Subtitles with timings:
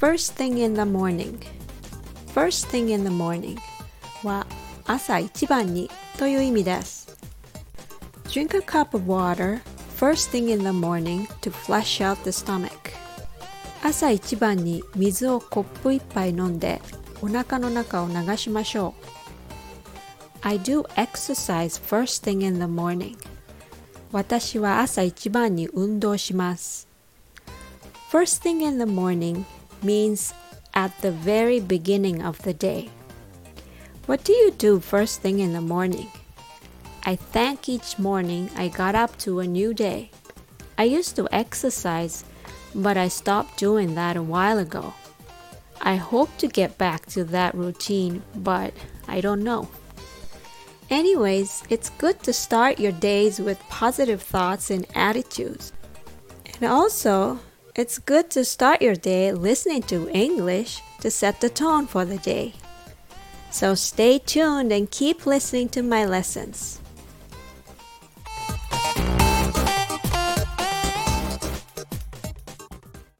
[0.00, 1.38] First thing in the morning
[2.32, 3.58] First thing in the morning
[4.22, 4.46] は
[4.86, 7.14] 朝一番にという意味です
[8.24, 9.60] Drink a cup of water
[9.98, 12.70] first thing in the morning to flush out the stomach
[13.84, 16.80] 朝一番に水をコップ一杯飲んで
[17.20, 19.04] お腹の中を流しましょう
[20.40, 23.18] I do exercise first thing in the morning
[24.12, 26.88] 私は朝一番に運動します
[28.10, 29.44] First thing in the morning
[29.82, 30.34] means
[30.74, 32.90] at the very beginning of the day.
[34.06, 36.10] What do you do first thing in the morning?
[37.04, 40.10] I thank each morning I got up to a new day.
[40.76, 42.24] I used to exercise,
[42.74, 44.94] but I stopped doing that a while ago.
[45.80, 48.74] I hope to get back to that routine, but
[49.08, 49.68] I don't know.
[50.90, 55.72] Anyways, it's good to start your days with positive thoughts and attitudes.
[56.54, 57.38] And also,
[57.80, 62.18] it's good to start your day listening to English to set the tone for the
[62.18, 62.52] day.
[63.50, 66.78] So stay tuned and keep listening to my lessons.